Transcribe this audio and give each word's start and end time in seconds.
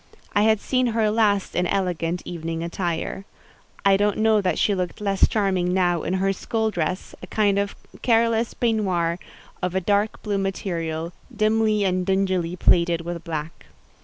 I 0.33 0.41
had 0.41 0.59
seen 0.59 0.87
her 0.87 1.11
last 1.11 1.55
in 1.55 1.67
elegant 1.67 2.23
evening 2.25 2.63
attire. 2.63 3.23
I 3.85 3.97
don't 3.97 4.17
know 4.17 4.41
that 4.41 4.57
she 4.57 4.73
looked 4.73 4.99
less 4.99 5.27
charming 5.27 5.75
now 5.75 6.01
in 6.01 6.15
her 6.15 6.33
school 6.33 6.71
dress, 6.71 7.13
a 7.21 7.27
kind 7.27 7.59
of 7.59 7.75
careless 8.01 8.55
peignoir 8.55 9.19
of 9.61 9.75
a 9.75 9.79
dark 9.79 10.23
blue 10.23 10.39
material, 10.39 11.13
dimly 11.31 11.83
and 11.83 12.03
dingily 12.03 12.55
plaided 12.55 13.01
with 13.01 13.23
black. 13.23 13.67